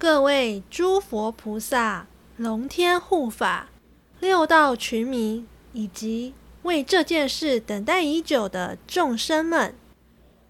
[0.00, 2.06] 各位诸佛菩萨、
[2.38, 3.68] 龙天护法、
[4.18, 5.44] 六道群迷，
[5.74, 9.74] 以及为这件事等待已久的众生们，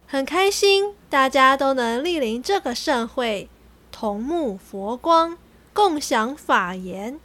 [0.07, 3.49] 很开心大家都能莅临这个盛会，
[3.91, 5.37] 同沐佛光，
[5.73, 7.19] 共享法言。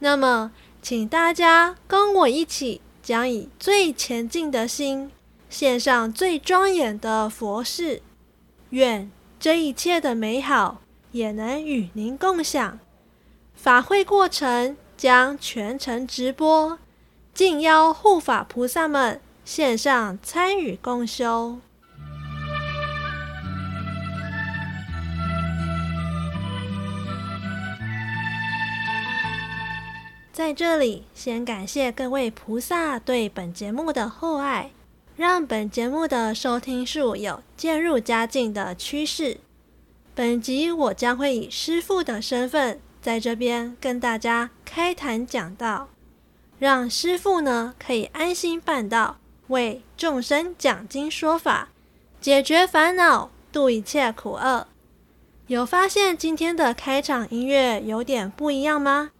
[0.00, 0.50] 那么，
[0.82, 5.12] 请大家跟我一起，将以最虔敬的心，
[5.48, 8.02] 献上最庄严的佛事。
[8.70, 10.80] 愿这一切的美好
[11.12, 12.78] 也能与您共享。
[13.54, 16.78] 法会过程将全程直播，
[17.32, 21.58] 敬邀护法菩萨们线上参与共修。
[30.32, 34.70] 在这里，先感谢各位菩萨对本节目的厚爱，
[35.14, 39.38] 让本节目的收听数有渐入佳境的趋势。
[40.14, 45.88] 本集我将会以师父的身份在这边跟大家开坛讲道，
[46.58, 49.16] 让师父呢可以安心办道，
[49.48, 51.70] 为众生讲经说法，
[52.20, 54.66] 解决烦恼，度一切苦厄。
[55.46, 59.12] 有发现今天的开场音乐有点不一样吗？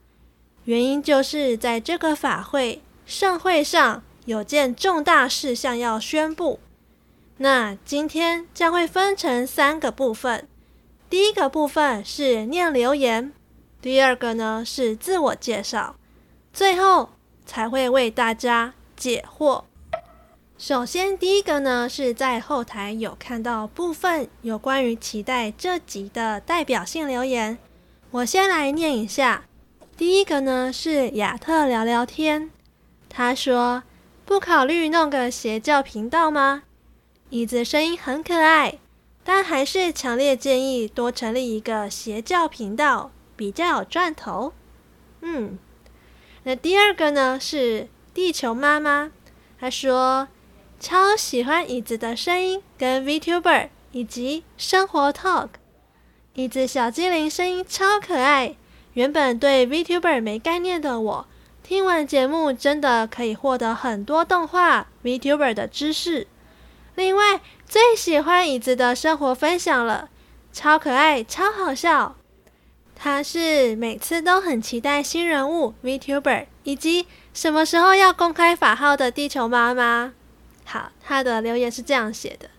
[0.64, 6.60] 原因就是在这个法会盛会上有件重大事项要宣布。
[7.38, 10.46] 那今天将会分成三个部分，
[11.12, 13.34] 第一个部分是念留言，
[13.82, 15.96] 第二个呢是自我介绍，
[16.54, 17.10] 最后
[17.44, 19.64] 才会为大家解惑。
[20.56, 27.58] 首先，第一个呢是在后台有看到部分有关于期待这集的代表性留言，
[28.12, 29.44] 我先来念一下。
[29.94, 32.50] 第一个呢是亚特聊聊天，
[33.10, 33.82] 他说
[34.24, 36.62] 不考虑弄个邪教频道吗？
[37.28, 38.78] 椅子声音很可爱，
[39.24, 44.52] 但还是强烈建议多成立一个邪教频道，比较有赚头。
[45.20, 45.58] 嗯，
[46.42, 49.12] 那第二个呢是地球妈妈，
[49.60, 50.28] 她说
[50.80, 55.50] 超喜欢椅子的声音跟 VTuber 以及生活 Talk，
[56.34, 58.56] 椅子小精灵声音超可爱。
[58.94, 61.26] 原本对 VTuber 没概念的我，
[61.62, 66.26] 听完节目真的可以获得很多动画 VTuber 的知识。
[66.94, 70.10] 另外，最喜欢椅子的生活分享了，
[70.52, 72.16] 超可爱，超好笑。
[72.94, 80.12] 他是每次都很期待新人物 VTuber，以及什么时候要公开法号的地球妈妈。
[80.64, 82.50] 好，他的留言是这样写的。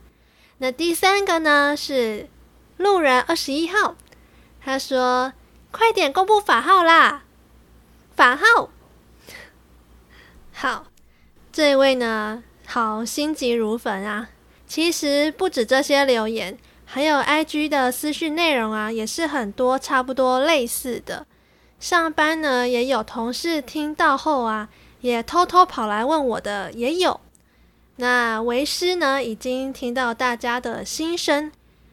[0.57, 2.29] 那第三个呢是
[2.77, 3.95] 路人二十一号，
[4.63, 5.33] 他说。
[5.75, 7.23] 快点公布法号啦！
[8.15, 8.69] 法号
[10.53, 10.85] 好，
[11.51, 14.29] 这位呢，好心急如焚啊！
[14.67, 21.25] 其实不止这些留言，还有 IG 的私讯内容啊，也是很多差不多类似的。
[21.79, 24.69] 上班呢，也有同事听到后啊，
[25.01, 27.19] 也偷偷跑来问我的，也有。
[27.97, 31.51] 那为师呢，已经听到大家的心声，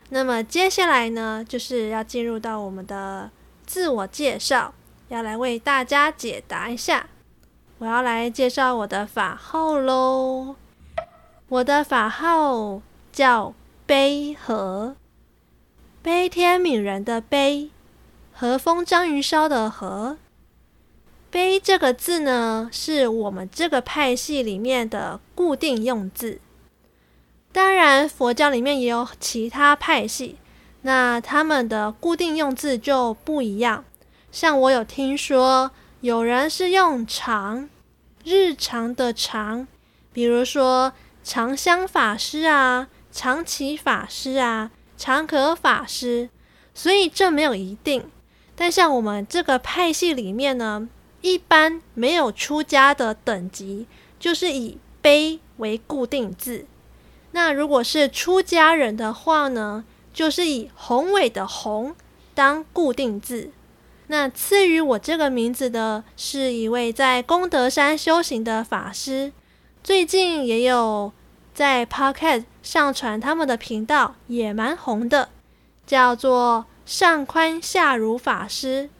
[0.08, 3.30] 那么接下来呢，就是要进入到我们的。
[3.66, 4.74] 自我介绍，
[5.10, 7.06] 要来为大家解答一下。
[7.80, 10.54] 我要来介绍我的法号喽。
[11.48, 13.54] 我的法号叫
[13.86, 14.96] 悲和，
[16.02, 17.70] 悲天悯人的悲，
[18.34, 20.18] 和风章鱼烧的和。
[21.30, 26.38] 悲这个字呢，是我们这个派系里面的固定用字。
[27.50, 30.36] 当然，佛教里面也有其他派系。
[30.82, 33.86] 那他们的固定用字就不一样，
[34.30, 35.70] 像我有听说
[36.02, 37.68] 有人是用常，
[38.24, 39.68] 日常的常，
[40.14, 46.30] 比如说常香法师啊、常起法师啊、常可法师，
[46.72, 48.10] 所以这没有一定。
[48.56, 50.88] 但像我们这个派系里面呢，
[51.20, 53.86] 一般没有出家的等级，
[54.18, 56.64] 就是以悲为固定字。
[57.32, 59.84] 那如果是出家人的话呢，
[60.14, 61.94] 就是以宏伟的宏
[62.34, 63.50] 当固定字。
[64.10, 69.30] 那赐予我这个名字的是一位在功德山修行的法师，
[69.84, 71.12] 最近也有
[71.54, 75.28] 在 Podcast 上传他们的频道，也蛮红的，
[75.86, 78.90] 叫做上宽下如法师。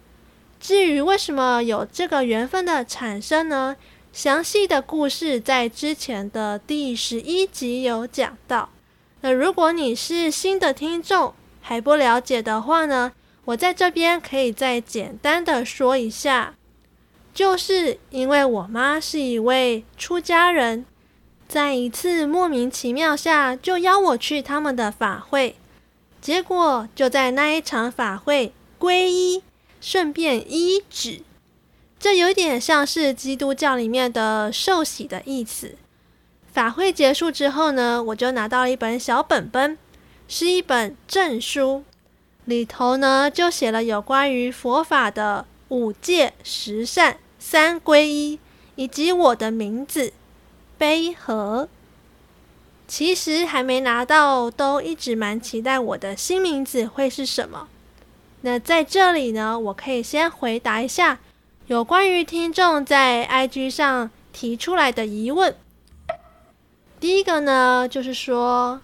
[0.61, 3.77] 至于为什么有这个缘分的产生呢？
[4.13, 8.69] 详细的故事在之前的第十一集有讲到。
[9.23, 13.11] 那如果你是新的听众，还不了解的话呢，
[13.51, 16.55] 我在这边可以再简单的说一下，
[17.35, 20.85] 就是因为我妈是一位出家人，
[21.49, 25.57] 在一次莫名其妙下就邀我去他们的法会，
[26.21, 29.43] 结果就在那一场法会皈依，
[29.81, 31.23] 顺便医治。
[31.99, 35.75] 这有点像是基督教里面的受洗的意思。
[36.53, 39.77] 法会结束之后呢，我就拿到了一本小本本，
[40.29, 41.85] 是一本证书，
[42.51, 48.41] 里头呢就写了有关于佛法的五戒、十善、三皈依，
[48.75, 50.13] 以及我的名字
[50.77, 51.69] 悲和。
[52.89, 57.69] 其实还没拿到，都一直蛮期待我的新名字会是什么。
[58.41, 61.21] 那在这里呢，我可以先回答一下
[61.69, 65.55] 有关于听众在 IG 上提出来的疑问。
[66.99, 68.81] 第一个呢，就是说，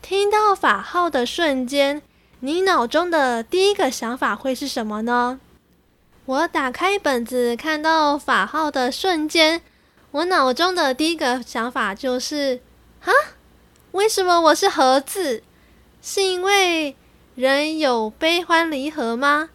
[0.00, 2.00] 听到法号的瞬间，
[2.46, 5.40] 你脑中的第一个想法会是什么呢？
[6.26, 9.62] 我打开本子看到法号的瞬间，
[10.12, 12.60] 我脑中的第一个想法就是。
[13.00, 13.10] 啊？
[13.90, 15.42] 为什么我是荷字？
[16.00, 16.94] 是因为
[17.34, 19.50] 人有悲欢离合吗？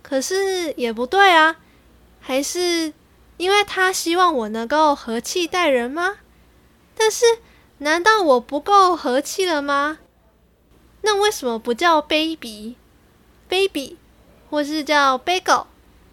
[0.00, 1.56] 可是也不对啊，
[2.20, 2.92] 还是
[3.38, 6.18] 因为他希望我能够和气待人吗？
[6.96, 7.24] 但是
[7.78, 9.98] 难道我不够和气了吗？
[11.08, 13.96] 那为什么不叫 baby，baby，
[14.50, 15.64] 或是叫 bagel？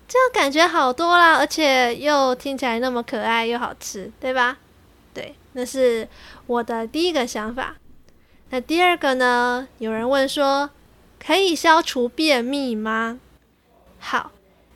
[0.08, 4.58] 这样感觉好多啦，而且又听起来那么可爱又好吃，对吧？
[5.14, 5.36] 对。
[5.52, 6.08] 那是
[6.48, 7.76] 我的第一个想法。
[8.52, 9.68] 那第二个呢？
[9.80, 10.70] 有人问说，
[11.22, 13.20] 可以消除便秘吗？
[14.00, 14.32] 好，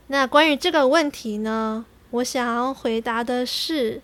[0.08, 4.02] 那关于这个问题呢，我想要回答的是，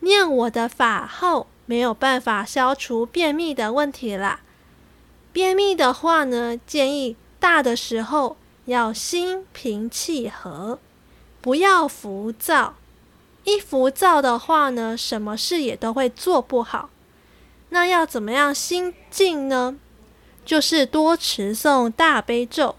[0.00, 4.40] 念我的法号没有办法消除便秘的问题啦。
[5.32, 8.36] 便秘的话呢，建议大的时候
[8.66, 10.78] 要心平气和，
[11.40, 12.74] 不要浮躁。
[13.44, 16.90] 一浮躁的话呢，什么事也都会做不好。
[17.70, 19.76] 那要怎么样心静呢？
[20.44, 22.76] 就是多持诵大悲咒，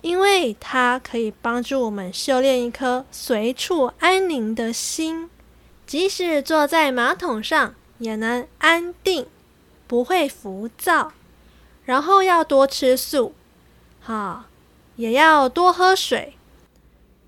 [0.00, 5.30] 因为它可以帮助我们修炼一颗随处安宁的心，
[5.86, 9.26] 即使坐在马桶上也能安定，
[9.86, 11.12] 不会浮躁。
[11.88, 13.32] 然后要多吃素，
[13.98, 14.44] 好，
[14.96, 16.34] 也要多喝水。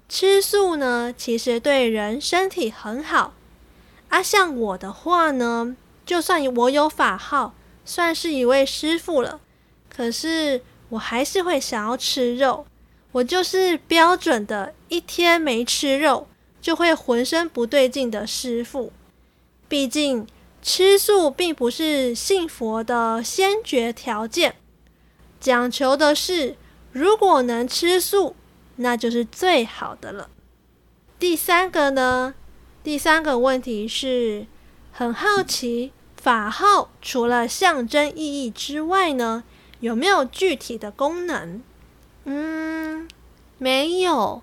[0.06, 3.32] 吃素呢，其实对人身体很好。
[4.10, 5.74] 啊，像我的话呢，
[6.04, 7.54] 就算我有法号，
[7.86, 9.40] 算是一位师父了，
[9.88, 10.60] 可是
[10.90, 12.66] 我还是会想要吃肉。
[13.12, 16.28] 我就是标准的一天没吃肉
[16.60, 18.92] 就会浑身不对劲的师父。
[19.70, 20.26] 毕竟
[20.62, 24.56] 吃素并不是信佛的先决条件，
[25.40, 26.56] 讲求的是
[26.92, 28.36] 如果能吃素。
[28.82, 30.30] 那就是最好的了。
[31.18, 32.34] 第三个呢？
[32.82, 34.46] 第三个问题是，
[34.90, 39.44] 很好奇，法号除了象征意义之外呢，
[39.80, 41.62] 有没有具体的功能？
[42.24, 43.06] 嗯，
[43.58, 44.42] 没有。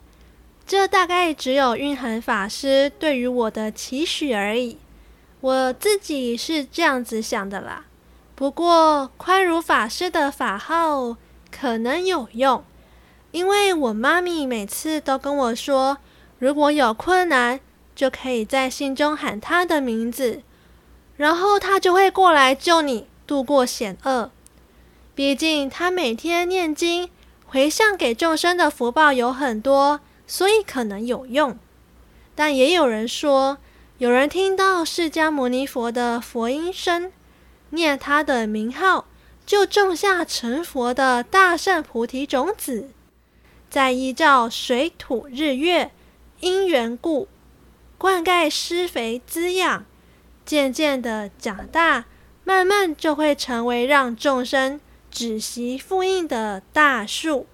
[0.68, 4.78] 这大概只有蕴含法师对于我的期许而已。
[5.40, 7.86] 我自己是这样子想的啦。
[8.36, 11.18] 不过，宽如法师的法号
[11.52, 12.64] 可能有用。
[13.32, 15.98] 因为我妈咪每次都跟我说，
[16.40, 17.60] 如果有困难，
[17.96, 20.42] 就可以在心中喊她的名字，
[21.18, 24.32] 然后她就会过来救你，度过险恶。
[25.14, 27.10] 毕竟她每天念经，
[27.46, 31.58] 回向给众生的福报有很多，所以可能有用。
[32.34, 33.58] 但也有人说，
[34.00, 37.12] 有人听到释迦牟尼佛的佛音声，
[37.72, 39.08] 念他的名号，
[39.44, 42.92] 就种下成佛的大圣菩提种子。
[43.72, 45.90] 再依照水土日月
[46.42, 47.28] 因缘故，
[47.98, 49.84] 灌溉施肥滋养，
[50.46, 52.06] 渐渐的长大，
[52.44, 57.48] 慢慢就会成为让众生止息复应的大树。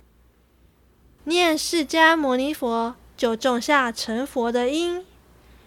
[1.24, 5.06] 念释迦牟尼佛，就种下成佛的因，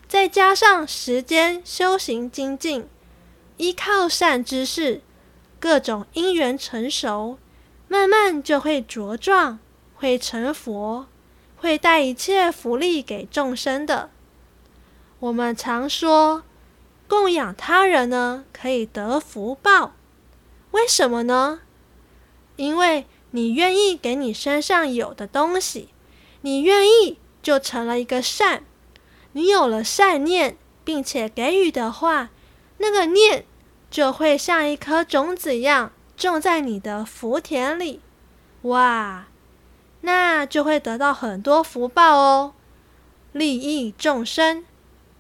[0.09, 2.89] 再加上时间修行精进，
[3.57, 5.01] 依靠善知识，
[5.59, 7.39] 各种因缘成熟，
[7.89, 9.59] 慢慢就会茁壮。
[9.99, 11.07] 会成佛，
[11.57, 14.11] 会带一切福利给众生的。
[15.21, 16.43] 我们常说，
[17.09, 19.95] 供养他人呢，可以得福报。
[20.73, 21.63] 为什么呢？
[22.57, 25.89] 因为你愿意给你身上有的东西，
[26.43, 28.65] 你愿意就成了一个善。
[29.37, 32.31] 你有了善念，并且给予的话，
[32.79, 33.45] 那个念
[33.91, 38.01] 就会像一颗种子一样种在你的福田里。
[38.63, 39.27] 哇！
[40.01, 42.55] 那就会得到很多福报哦，
[43.33, 44.65] 利益众生，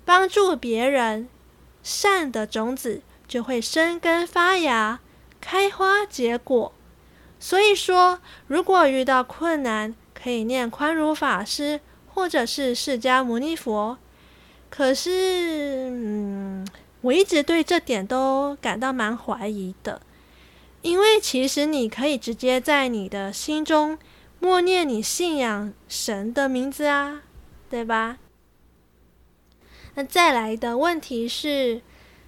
[0.06, 1.28] 帮助别人，
[1.82, 5.00] 善的种子就会生根发芽，
[5.42, 6.72] 开花结果，
[7.38, 13.98] 所以说，如果遇到困难，可以念宽如法师或者是释迦牟尼佛。
[14.68, 16.66] 可是，嗯，
[17.00, 20.02] 我一直对这点都感到蛮怀疑的，
[20.82, 23.98] 因为其实你可以直接在你的心中
[24.38, 27.22] 默念你信仰神的名字啊，
[27.70, 28.18] 对吧？
[29.94, 31.80] 那再来的问题是，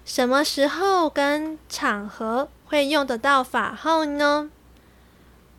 [0.03, 4.49] 什么时候跟场合会用得到法号呢？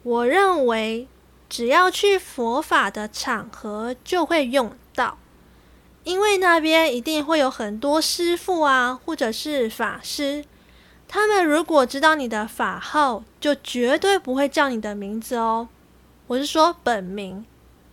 [0.03, 1.07] 我认为，
[1.49, 5.19] 只要去佛法的场合就会用到，
[6.05, 10.45] 因为那边一定会有很多师傅啊，或者是法师，
[11.07, 15.69] 他们如果知道你的法号，就绝对不会叫你的名字哦。
[16.27, 17.45] 我是说本名，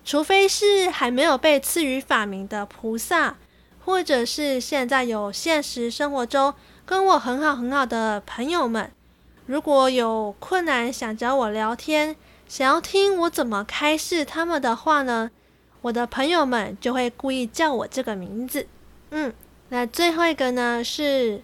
[0.06, 3.36] 除非是还没有被赐予法名的菩萨，
[3.84, 6.54] 或者是现在有现实生活中
[6.86, 8.92] 跟我很好很好的朋友们。
[9.46, 12.16] 如果有困难想找我聊天，
[12.48, 15.32] 想要听我怎么开示他们的话呢，
[15.81, 18.67] 我的朋友们就会故意叫我这个名字。
[19.12, 19.34] 嗯，
[19.69, 21.41] 那最后一个呢是，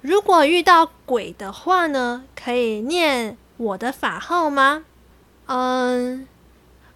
[0.00, 4.84] 如果遇到鬼的话呢，可以念我的法号吗？
[5.46, 6.26] 嗯，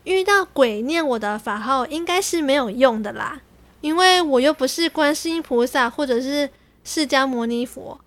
[0.04, 3.40] 遇到鬼念我的法号应该是没有用的啦，
[3.80, 6.50] 因为我又不是观世音菩萨或者是
[6.84, 8.00] 释迦牟尼佛。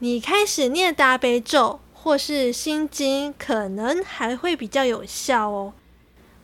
[0.00, 5.72] 你开始念大悲咒或是心经，可能还会比较有效哦。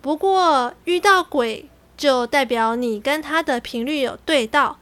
[0.05, 4.79] 不过遇到鬼，就代表你跟他的频率有对到，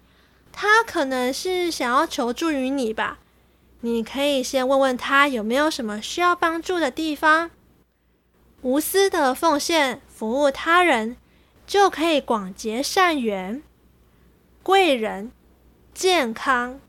[0.50, 3.20] 他可能是想要求助于你吧。
[3.82, 7.52] 你可以先问问他有没有什么需要帮助的地方，
[8.62, 11.16] 无私的奉献服务他人，
[11.68, 13.62] 就可以广结善缘，
[14.64, 15.30] 贵人、
[15.94, 16.80] 健康、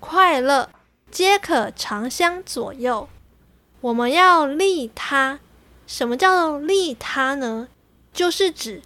[0.00, 0.70] 快乐。
[1.10, 3.10] 皆可常相左右。
[3.82, 5.40] 我们要利他。
[5.86, 7.68] 什么叫利他呢？
[8.14, 8.80] 就是指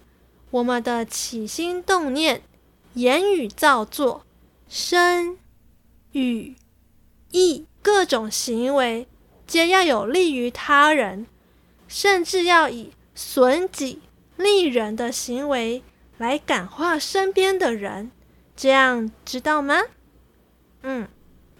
[0.50, 2.42] 我们的起心动念、
[2.94, 4.24] 言语造作、
[4.68, 5.38] 身、
[6.12, 6.56] 语、
[7.30, 9.06] 意各种行为，
[9.46, 11.26] 皆要有利于他人，
[11.86, 14.00] 甚至要以损己
[14.36, 15.82] 利人的行为
[16.16, 18.10] 来感化身边的人。
[18.56, 19.82] 这样知道吗？
[20.82, 21.06] 嗯。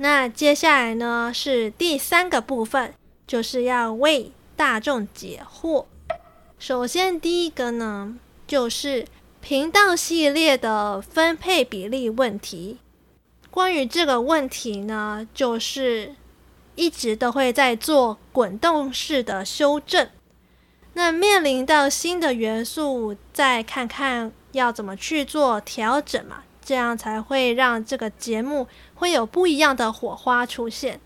[0.00, 2.94] 那接下来呢，是第三个部分，
[3.26, 5.86] 就是要为大众解惑。
[6.58, 9.06] 首先，第一个呢，就是
[9.40, 12.78] 频道系列的分配比例问题。
[13.48, 16.16] 关于这个问题呢，就是
[16.74, 20.10] 一直都会在做滚动式的修正。
[20.94, 26.42] 那面临到新的元素，再看看要怎么去做调整嘛。
[26.60, 31.00] 这样才会让这个节目会有不一样的火花出现。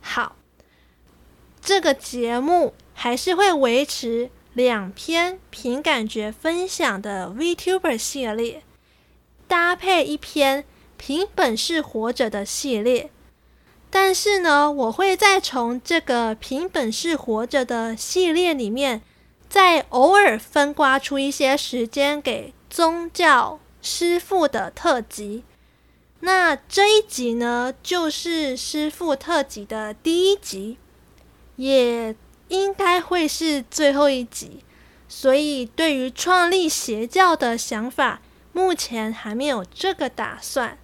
[0.00, 0.34] 好，
[1.62, 8.62] 这个节目还是会维持两篇凭感觉分享的 VTuber 系列，
[9.48, 10.64] 搭配一篇
[10.96, 13.10] 凭本事活着的系列。
[13.90, 19.02] 但是呢，我会再从这个凭本事活着的系列里面，
[19.48, 23.58] 再偶尔分刮出一些时间给宗教。
[23.84, 25.42] 师父的特辑，
[26.20, 30.78] 那这一集呢，就是师傅特辑的第一集，
[31.56, 32.14] 也
[32.52, 34.62] 应该会是最后一集。
[35.08, 38.20] 所以，对于创立邪教的想法，
[38.52, 40.78] 目前还没有这个打算。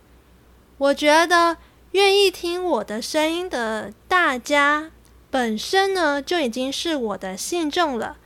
[0.78, 1.58] 我觉得，
[1.92, 4.90] 愿意听我的声音的大家，
[5.30, 8.16] 本身呢，就已经是我的信众了。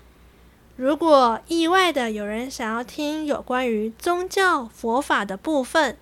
[0.77, 5.97] 如果意外的有人想要听有关于宗教佛法的部分，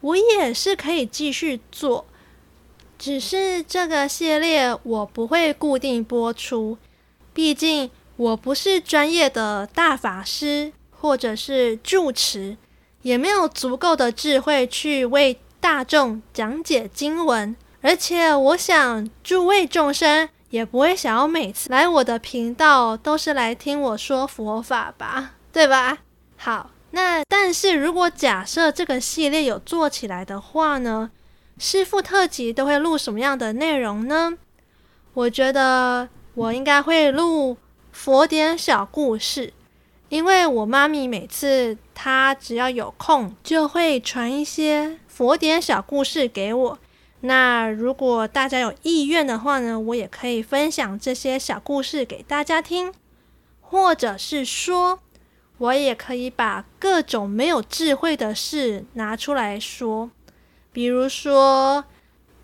[0.00, 2.06] 我也是可以继续做，
[2.98, 6.76] 只是这个系列我不会固定播出，
[7.32, 12.56] 毕竟我不是专业的大法师或者是住持，
[13.02, 20.28] 也没有足够的智慧去为大众讲解经文，而且我想诸位众生。
[20.50, 25.98] 也不会想要每次来我的频道都是来听我说佛法吧，对吧？
[26.38, 31.10] 好，那但是如果假设这个系列有做起来的话呢，
[31.58, 34.38] 师傅特辑都会录什么样的内容呢？
[35.12, 37.56] 我觉得我应该会录
[37.90, 39.52] 佛典小故事，
[40.08, 46.78] 因为我妈咪每次她只要有空就会传一些佛典小故事给我。
[47.22, 52.94] 那如果大家有意愿的话呢，我也可以分享这些小故事给大家听，
[53.60, 55.00] 或者是说，
[55.58, 60.12] 我也可以把各种没有智慧的事拿出来说，
[60.78, 61.84] 比如说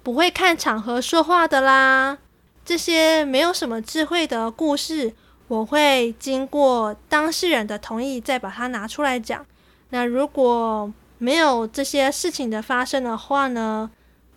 [0.02, 2.18] 不会看场合说话的啦，
[2.64, 5.14] 这些没有什么智慧的故事，
[5.46, 9.46] 我会经过当事人的同意再把它拿出来讲。
[9.90, 13.88] 那如果没有这些事情的发生的话呢，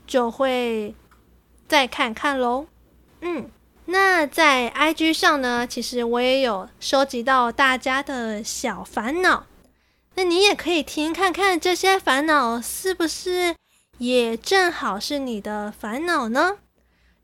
[0.05, 0.93] 就会
[1.67, 2.67] 再看看喽。
[3.21, 3.49] 嗯，
[3.85, 9.47] 那在 IG 上呢，其实我也有收集到大家的小烦恼，
[10.13, 13.55] 那你也可以听看看这些烦恼是不是
[13.97, 16.57] 也正好是你的烦恼呢？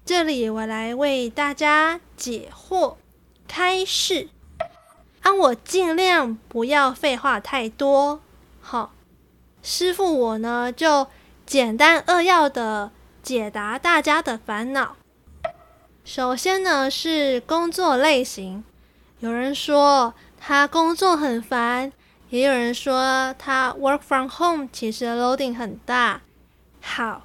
[0.04, 2.96] 这里我来为大家解惑
[3.48, 4.30] 开示，
[5.22, 8.22] 啊，我尽量不要废话太多。
[8.60, 8.92] 好，
[9.62, 11.08] 师傅我呢就
[11.46, 14.96] 简单扼要的解答大家的烦恼。
[16.04, 18.64] 首先呢是工作类型，
[19.20, 21.94] 有人说他工作很烦，
[22.30, 26.22] 也有人说他 work from home 其实 loading 很大。
[26.84, 27.24] 好。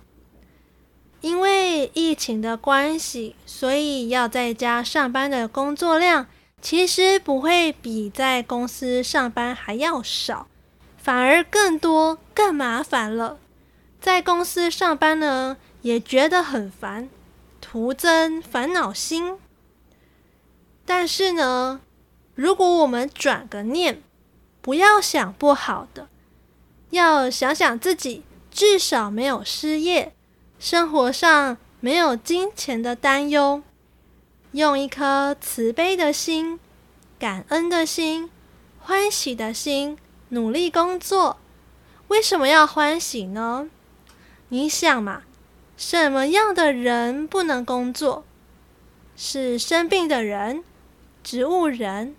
[1.21, 6.29] 因为疫情的关系，所以要在家上班的工作量
[6.62, 10.47] 其实不会比在公司上班还要少，
[10.97, 13.38] 反而更多、更麻烦了。
[14.00, 17.11] 在公司上班呢，也觉得很烦，
[17.61, 19.37] 徒增烦恼心。
[20.87, 21.81] 但是呢，
[22.37, 24.00] 如果我们转个念，
[24.62, 26.09] 不要想不好的，
[26.91, 28.23] 要想想自己
[28.59, 30.12] 至少没有失业。
[30.59, 33.62] 生活上没有金钱的担忧，
[34.50, 36.59] 用一颗慈悲的心、
[37.21, 38.29] 感恩的心、
[38.81, 39.97] 欢喜的心
[40.31, 41.38] 努力工作。
[42.09, 43.71] 为什么要欢喜呢？
[44.49, 45.23] 你想嘛，
[45.77, 48.25] 什么样的人不能工作？
[49.15, 50.65] 是生病的人、
[51.23, 52.17] 植物人、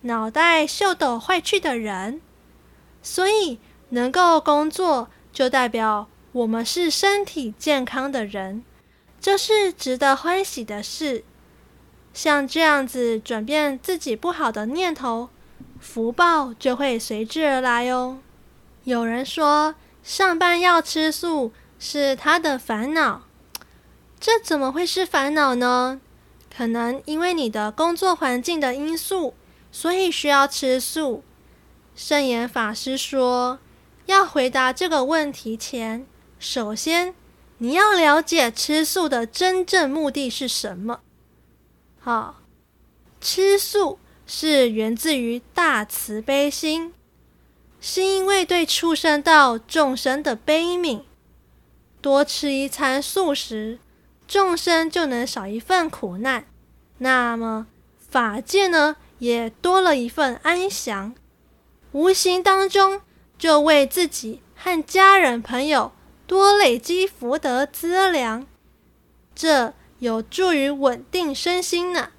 [0.00, 2.20] 脑袋秀逗坏去的人。
[3.00, 3.60] 所以
[3.90, 6.08] 能够工作，就代表。
[6.32, 8.62] 我们是身体健康的人，
[9.20, 11.24] 这是值得欢喜的事。
[12.14, 15.28] 像这样子转变自己不好的念头，
[15.80, 18.18] 福报就会随之而来哟。
[18.84, 23.22] 有人说上班要吃素是他的烦恼，
[24.20, 26.00] 这怎么会是烦恼呢？
[26.56, 29.34] 可能因为你的工作环境的因素，
[29.72, 31.24] 所以需要吃素。
[31.96, 33.58] 圣严法师说，
[34.06, 36.06] 要回答这个问题前。
[36.38, 37.14] 首先，
[37.58, 41.00] 你要了解吃素的真正目的是什么？
[42.00, 42.40] 好，
[43.20, 46.94] 吃素是源自于大慈悲心，
[47.80, 51.02] 是因为对畜生道众生的悲悯。
[52.00, 53.78] 多吃一餐素食，
[54.26, 56.46] 众生就能少一份苦难，
[56.96, 57.66] 那么
[57.98, 61.14] 法界呢，也多了一份安详。
[61.92, 63.02] 无形当中，
[63.40, 65.90] 就为自己和家人朋友。
[66.26, 68.46] 多累积福德资粮，
[69.34, 72.12] 这有助于稳定身心呢。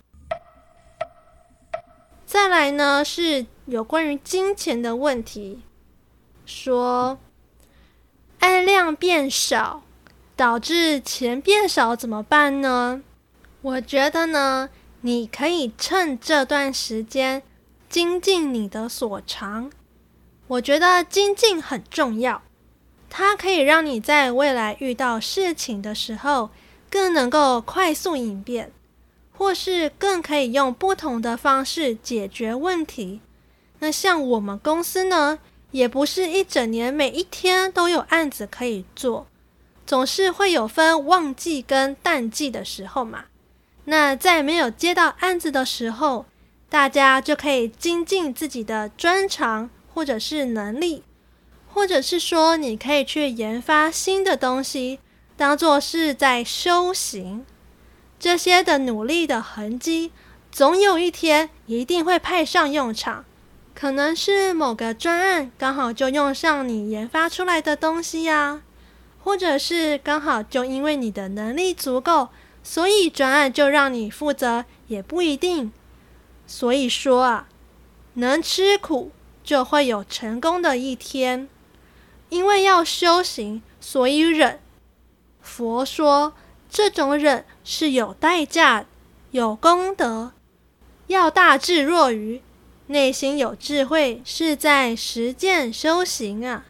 [2.26, 5.62] 再来呢，是有关于金钱的问题，
[6.46, 7.18] 说
[8.40, 9.84] 爱量变少，
[10.36, 13.02] 导致钱变少怎么办呢？
[13.62, 17.44] 我觉得呢，你可以趁这段时间
[17.88, 19.72] 精进你的所长。
[20.52, 22.42] 我觉得精进很重要。
[23.10, 26.50] 它可以让你在未来遇到事情的时候，
[26.90, 28.70] 更能够快速应变，
[29.32, 33.22] 或是更可以用不同的方式解决问题。
[33.80, 35.40] 那像我们公司呢，
[35.72, 39.28] 也不是一整年每一天都有案子可以做，
[39.86, 43.26] 总是会有分旺季跟淡季的时候嘛。
[43.86, 46.26] 那在没有接到案子的时候，
[46.70, 51.04] 大家就可以精进自己的专长或者是能力。
[51.74, 55.00] 或者是说，你可以去研发新的东西，
[55.38, 57.46] 当做是在修行。
[58.20, 60.12] 这些的努力的痕迹，
[60.52, 63.24] 总有一天一定会派上用场。
[63.74, 68.62] 可能是某个专案刚好就用上你研发出来的东西呀，
[69.24, 72.28] 或者是刚好就因为你的能力足够，
[72.62, 75.72] 所以专案就让你负责，也不一定。
[76.46, 77.48] 所以说啊，
[78.16, 79.12] 能吃苦
[79.52, 81.50] 就会有成功的一天。
[82.30, 84.62] 因为要修行，所以忍。
[85.42, 86.32] 佛说，
[86.70, 88.86] 这种忍是有代价、
[89.32, 90.32] 有功德。
[91.08, 92.42] 要大智若愚，
[92.88, 96.68] 内心有智慧，是在实践修行啊。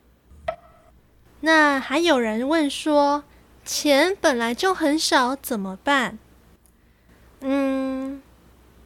[1.41, 3.24] 那还有人问说，
[3.63, 6.17] 钱本来就很少，怎么办？
[7.41, 8.24] 嗯，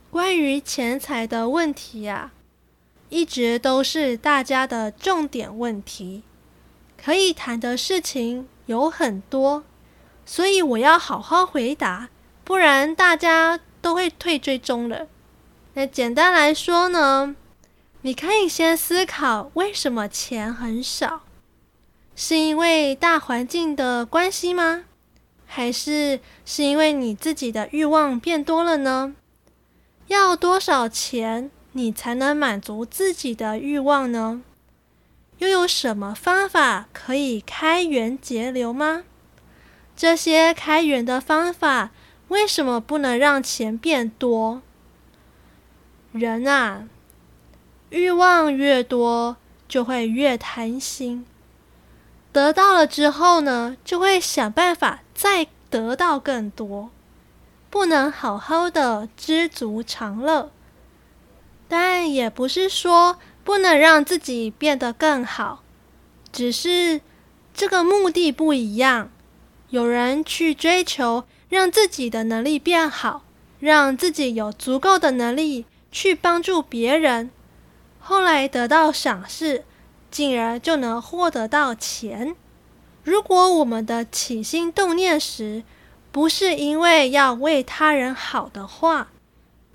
[0.10, 2.34] 关于钱财的问题呀，
[3.09, 6.23] 一直都是大家的重点问题。
[6.97, 9.63] 可以谈的事情有很多，
[10.25, 12.09] 所以我要好好回答，
[12.43, 15.07] 不然大家都会退追踪了。
[15.75, 17.35] 那简单来说呢，
[18.01, 21.21] 你可以先思考为什么钱很少，
[22.15, 24.85] 是因为大环境的关系吗？
[25.45, 29.15] 还是是因为你自己的欲望变多了呢？
[30.07, 34.41] 要多少钱你才能满足自己的欲望呢？
[35.39, 39.03] 又有什么方法可以开源节流吗？
[39.93, 41.91] 这些开源的方法
[42.29, 44.61] 为什么不能让钱变多？
[46.13, 46.88] 人啊，
[47.89, 49.35] 欲望越多
[49.67, 51.25] 就会越贪心，
[52.31, 56.89] 得到了之后呢，就会想办法再得到更多，
[57.69, 60.51] 不能好好的知足常乐。
[61.67, 65.63] 但也不是说不能让自己变得更好，
[66.32, 67.01] 只是
[67.54, 69.10] 这个目的不一样。
[69.69, 73.23] 有人去追求让自己的能力变好，
[73.60, 77.32] 让自己有足够的能力去帮助别人，
[77.99, 79.65] 后来得到赏识，
[80.12, 82.36] 进而就能获得到钱。
[83.04, 85.63] 如果我们的起心动念时
[86.12, 89.10] 不是因为要为他人好的话，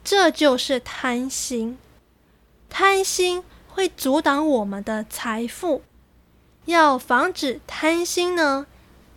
[0.02, 1.78] 这就是贪心。
[2.68, 5.82] 贪心会阻挡我们的财富。
[6.66, 8.66] 要防止贪心呢，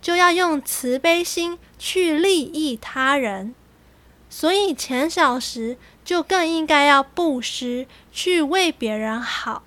[0.02, 3.54] 就要用慈悲心去利益他人。
[4.28, 9.62] 所以钱少时，就更应该要布施，去为别人好，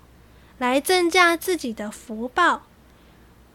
[0.58, 2.62] 来增加自己的福报。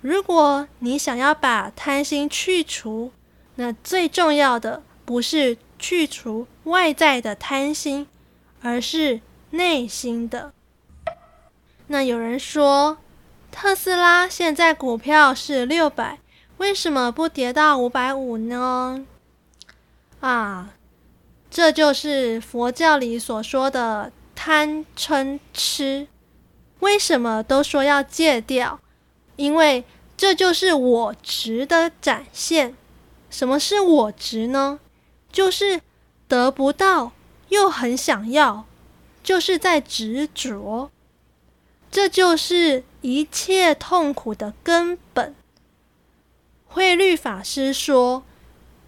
[0.02, 3.12] 如果你想要把贪心去除，
[3.56, 8.08] 那最重要的不是去除外在的贪心，
[8.62, 9.20] 而是
[9.50, 10.54] 内心的。
[11.88, 13.00] 那有人说，
[13.52, 16.20] 特斯拉现在股票是六百，
[16.56, 19.06] 为什么不跌到五百五呢？
[20.22, 20.74] 啊，
[21.52, 26.08] 这就是佛教里所说的贪嗔痴。
[26.80, 28.80] 为什么都说要戒掉？
[29.36, 29.84] 因为
[30.16, 32.74] 这就是我执的展现。
[33.30, 34.80] 什么是我执呢？
[35.34, 35.82] 就是
[36.30, 37.12] 得不到
[37.50, 38.64] 又很想要。
[39.24, 40.92] 就是在执着，
[41.90, 45.34] 这就是一切痛苦的根本。
[46.68, 48.24] 慧律法师说，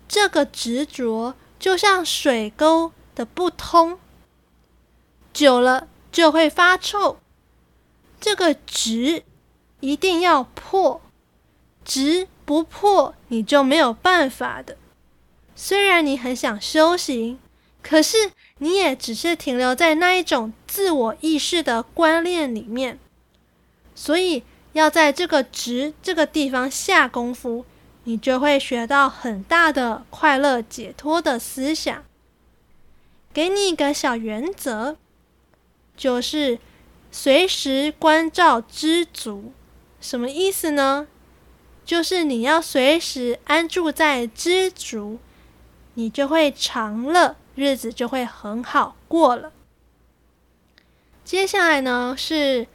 [0.09, 3.97] 这个执着就像水沟的不通，
[5.31, 7.17] 久了就会发臭。
[8.19, 9.23] 这个执
[9.79, 10.99] 一定要破，
[11.85, 14.75] 执不破你就没有办法的。
[15.55, 17.39] 虽然你很想修行，
[17.81, 18.31] 可是。
[18.59, 22.97] 你也只是停留在那一种自我意识的观念里面，
[23.93, 27.65] 所以要在这个值这个地方下功夫，
[28.05, 32.05] 你就会学到很大的快乐解脱的思想。
[33.33, 34.95] 给你一个小原则，
[35.97, 36.57] 就是
[37.11, 39.51] 随时关照知足。
[39.99, 41.07] 什么意思呢？
[41.83, 45.19] 就是你要随时安住在知足，
[45.95, 47.35] 你就会长乐。
[47.55, 49.53] 日子就会很好过了。
[51.23, 52.67] 接下来呢，是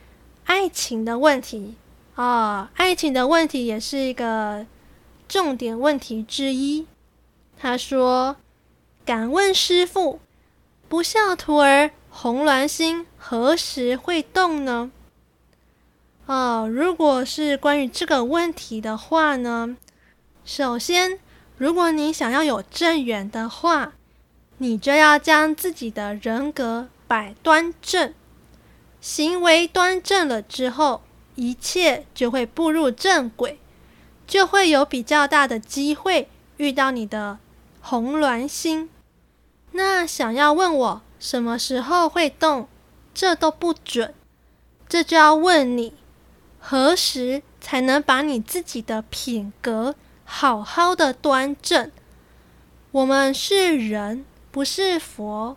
[0.46, 1.74] 爱情的问题
[2.14, 4.64] 啊，哦，爱情的问题也是一个
[5.28, 6.87] 重点问题之一。
[7.59, 8.37] 他说
[9.04, 10.20] ：“敢问师父，
[10.88, 14.90] 不孝徒儿红鸾心何时会动呢？”
[16.24, 19.76] 哦，如果是关于这个问题的话呢，
[20.46, 21.18] 首先，
[21.61, 23.92] 如果你想要有正缘的话，
[24.57, 28.14] 你就要将自己的人格摆端正，
[29.03, 31.03] 行为端正了之后，
[31.35, 33.59] 一切就会步入正轨，
[34.27, 37.38] 就会有比较大的机会遇到你的
[37.83, 38.88] 红鸾星。
[39.73, 42.68] 那想要问我什么时候会动，
[43.12, 44.14] 这都不准，
[44.88, 45.92] 这就要问你
[46.59, 49.94] 何时才能把你自己的品格
[50.32, 51.90] 好好的端正。
[52.92, 54.24] 我们是人。
[54.52, 55.56] 不是佛，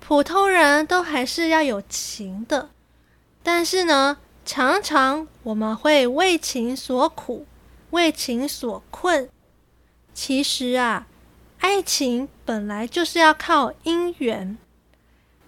[0.00, 2.70] 普通人都还是要有情的。
[3.40, 7.46] 但是呢，常常我们会为情所苦，
[7.90, 9.28] 为情所困。
[10.12, 11.06] 其实啊，
[11.60, 14.58] 爱情本来就是要靠因缘。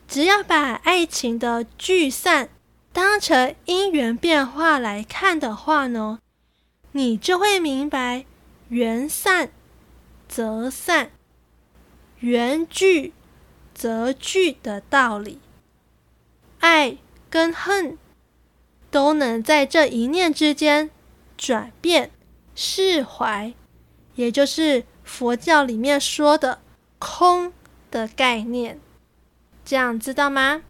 [0.06, 2.48] 只要把爱情的聚散
[2.92, 6.20] 当成因缘变化来看的话呢，
[6.92, 8.24] 你就会明白
[8.68, 9.50] 缘散
[10.28, 11.10] 则散。
[12.20, 13.12] 缘聚
[13.72, 15.38] 则聚的道理，
[16.58, 16.98] 爱
[17.30, 17.96] 跟恨
[18.90, 20.90] 都能在这一念之间
[21.36, 22.10] 转变
[22.56, 23.54] 释怀，
[24.16, 26.60] 也就是佛教里面说的
[26.98, 27.52] 空
[27.92, 28.80] 的概念，
[29.64, 30.62] 这样知道吗？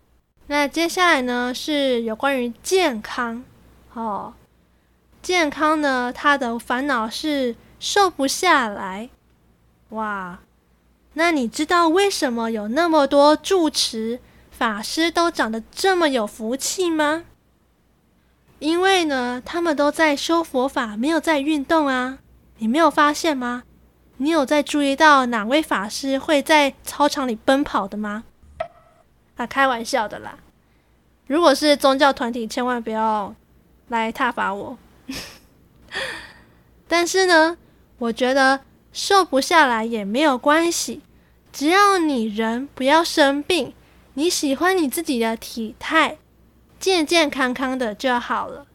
[0.49, 3.43] 那接下来呢，是有关于健康
[3.95, 4.35] 哦。
[5.23, 9.11] 健康呢，它的烦恼是瘦不下来。
[9.91, 10.41] 哇，
[11.15, 17.25] 那你知道为什么有那么多住持法师都长得这么有福气吗？
[18.59, 22.19] 因为呢，他们都在修佛法，没有在运动啊。
[22.59, 23.63] 你没有发现吗？
[24.17, 28.25] 你有在注意到哪位法师会在操场里奔跑的吗？
[29.37, 30.39] 啊，开玩笑的啦！
[31.29, 33.33] 如果是宗教团体，千万不要
[33.87, 34.77] 来踏伐我。
[36.89, 37.57] 但是呢，
[37.99, 38.61] 我觉得
[38.93, 41.03] 瘦不下来也没有关系，
[41.53, 43.75] 只要你人不要生病，
[44.15, 46.19] 你喜欢你自己的体态，
[46.79, 48.67] 健健康康的就好了。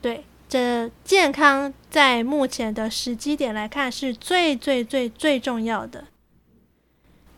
[0.00, 0.24] 对。
[0.46, 6.04] 这健康在目前的时机点来看是最最最最重要的。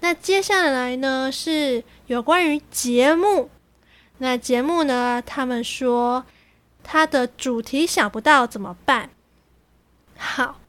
[0.01, 3.49] 那接下来呢，是有关于节目。
[4.19, 6.27] 那节目呢，他们说
[6.83, 9.09] 他的主题想不到怎么办？
[10.19, 10.61] 好，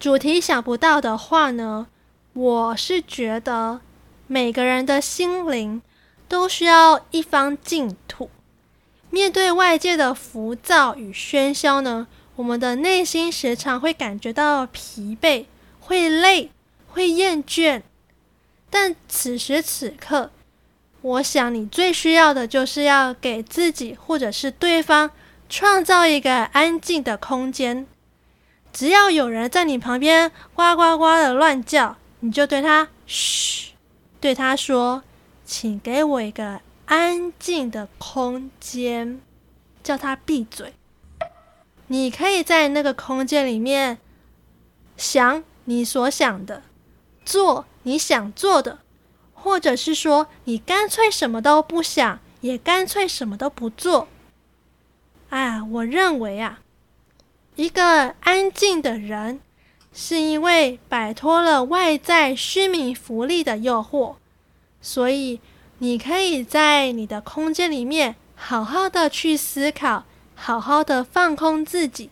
[0.00, 1.86] 主题想不到的话呢，
[2.32, 3.80] 我是觉得
[4.26, 5.82] 每个人的心灵
[6.26, 8.30] 都需要一方净土。
[9.10, 15.44] 面对外界的浮躁与喧嚣呢，我们的内心时常会感觉到疲惫、
[15.80, 16.50] 会累、
[16.88, 17.82] 会厌倦。
[18.70, 20.30] 但此时此刻，
[21.02, 25.10] 我想你最需要的就是要给自己或者是对方
[25.50, 27.86] 创造一个安静的空间。
[28.72, 33.72] 只要有人在你旁边呱呱呱的乱叫，你就对他嘘，
[34.20, 35.02] 对他说
[35.44, 39.20] ：“请给我一个。”安静的空间，
[39.80, 40.74] 叫他闭嘴。
[41.86, 43.98] 你可以在那个空间里面
[44.96, 46.64] 想你所想的，
[47.24, 48.80] 做你想做的，
[49.32, 54.08] 或者是说你干脆什么都不想，也干脆什么都不做。
[55.28, 56.58] 哎，我认为啊，
[57.60, 59.38] 一个安静的人，
[59.92, 64.14] 是因为摆脱了外在虚名浮利的诱惑，
[64.80, 65.40] 所以。
[65.82, 72.10] 你可以在你的空间里面好好的去思考，好好的放空自己，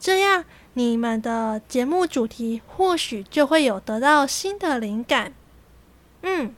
[0.00, 5.32] 这样你们的节目主题或许就会有得到新的灵感。
[6.22, 6.52] 嗯，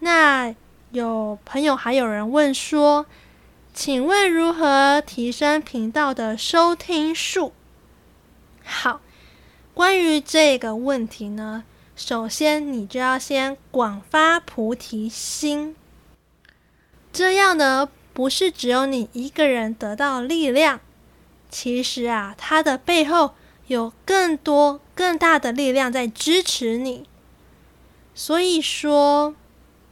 [0.00, 0.54] 那
[0.90, 3.06] 有朋友还有人问说，
[3.82, 7.54] 请问如何提升频道的收听数？
[8.62, 9.00] 好，
[9.72, 11.64] 关于这个问题呢，
[11.96, 15.74] 首先，你就要先广发菩提心，
[17.10, 20.80] 这样呢，不是只有你一个人得到力量，
[21.48, 23.32] 其实啊，它的背后
[23.68, 27.08] 有更多、更大的力量在支持你。
[28.14, 29.34] 所以说，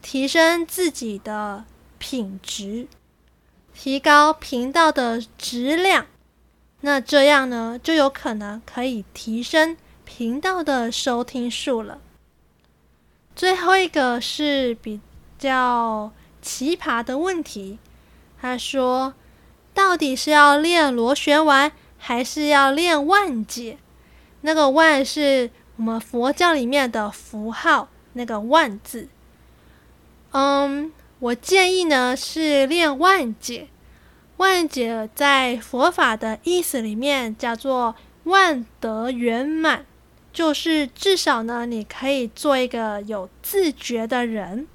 [0.03, 1.65] 提升自己的
[1.99, 2.87] 品质，
[3.81, 6.07] 提高频道的质量，
[6.81, 9.77] 那这样呢，就有可能可以提升。
[10.05, 12.01] 频道的收听数了。
[13.37, 15.01] 最后一个是比
[15.39, 16.11] 较
[16.43, 17.79] 奇葩的问题，
[18.41, 19.15] 他说
[19.73, 23.79] ：“到底是要练螺旋丸，还是要练万解？
[24.41, 29.07] 那个万是我们佛教里面的符号，那个万字。
[30.33, 33.69] 嗯，我建议呢是练万解。
[34.37, 39.85] 万解在佛法的意思里面叫做万德圆满。”
[40.31, 44.69] 就是至少呢，你可以做一个有自觉的人。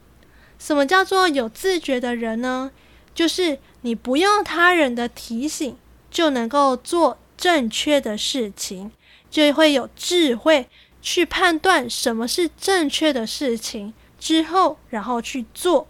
[0.60, 2.72] 什么叫做有自觉的人呢？
[3.16, 5.78] 就是你不用他人的提醒，
[6.12, 8.92] 就能够做正确的事情，
[9.30, 10.68] 就会有智慧
[11.02, 15.88] 去判断什么是正确的事情之后，然后去做。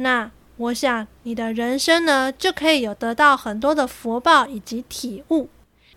[0.00, 5.48] 那我想你的人生呢，就可以有得到很多的福报以及体悟。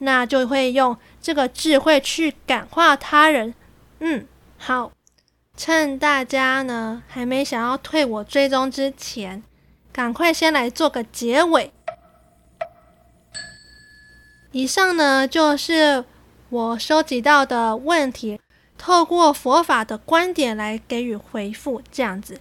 [0.04, 3.54] 那就会用这个智慧去感化他人。
[4.00, 4.26] 嗯，
[4.58, 4.92] 好，
[5.56, 9.44] 趁大家呢还没想要退我追踪之前，
[9.92, 11.72] 赶快先来做个结尾。
[14.52, 16.04] 以上呢就是
[16.50, 18.42] 我收集到的问题，
[18.80, 22.40] 透过佛法的观点来给予回复，这样子。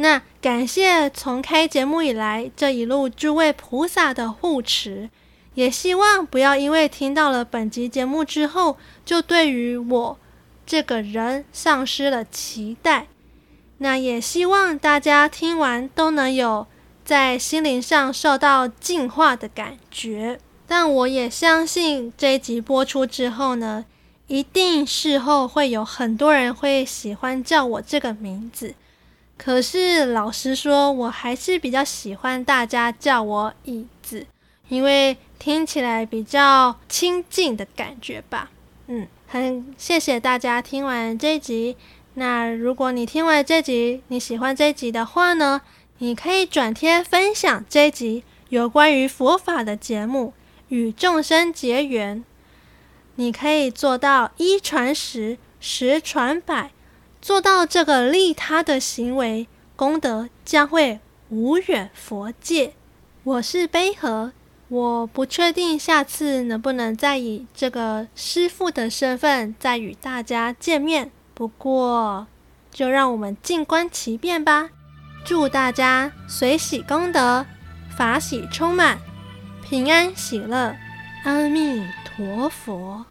[0.00, 5.10] 那感谢从开节目以来这一路诸位菩萨的护持。
[5.54, 10.16] 也希望不要因为听到了本集节目之后，就对于我
[10.64, 13.08] 这个人丧失了期待。
[13.78, 16.68] 那也希望大家听完都能有
[17.04, 20.38] 在心灵上受到净化的感觉。
[20.68, 23.84] 但我也相信这一集播出之后呢，
[24.28, 28.74] 一定事后会有很多人会喜欢叫我这个名字。
[29.38, 34.26] 可是老实说，我还是比较喜欢大家叫我椅子，
[34.68, 38.50] 因为听起来比较亲近的感觉吧。
[38.88, 41.76] 嗯，很谢谢大家听完这集。
[42.14, 45.62] 那如果你听完这集，你喜欢这集的话呢，
[45.98, 50.34] 你可以转贴分享这集有关于佛法的节目，
[50.68, 52.24] 与众生结缘。
[53.14, 56.72] 你可以做到一传十，十传百。
[57.20, 62.72] 做到这个利他的行为，功德将会无远佛界。
[63.24, 64.32] 我是悲和，
[64.68, 71.10] 我不确定下次能不能再以这个师父的身份再与大家见面。
[71.34, 72.26] 不过，
[72.70, 74.70] 就让我们静观其变吧。
[75.24, 77.44] 祝大家随喜功德，
[77.96, 78.98] 法喜充满，
[79.68, 80.74] 平安喜乐，
[81.24, 83.04] 阿弥陀佛。